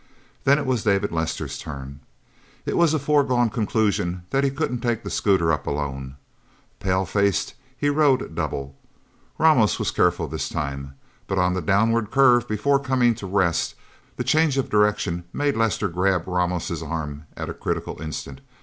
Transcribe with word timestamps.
Then 0.45 0.57
it 0.57 0.65
was 0.65 0.83
David 0.83 1.11
Lester's 1.11 1.59
turn. 1.59 1.99
It 2.65 2.75
was 2.75 2.91
a 2.95 2.97
foregone 2.97 3.51
conclusion 3.51 4.23
that 4.31 4.43
he 4.43 4.49
couldn't 4.49 4.79
take 4.79 5.03
the 5.03 5.11
scooter 5.11 5.53
up, 5.53 5.67
alone. 5.67 6.15
Palefaced, 6.79 7.53
he 7.77 7.87
rode 7.87 8.33
double. 8.33 8.75
Ramos 9.37 9.77
was 9.77 9.91
careful 9.91 10.27
this 10.27 10.49
time. 10.49 10.95
But 11.27 11.37
on 11.37 11.53
the 11.53 11.61
downward 11.61 12.09
curve 12.09 12.47
before 12.47 12.79
coming 12.79 13.13
to 13.13 13.27
rest, 13.27 13.75
the 14.15 14.23
change 14.23 14.57
of 14.57 14.71
direction 14.71 15.25
made 15.33 15.55
Lester 15.55 15.87
grab 15.87 16.25
Ramos' 16.27 16.81
arm 16.81 17.27
at 17.37 17.47
a 17.47 17.53
critical 17.53 18.01
instant. 18.01 18.41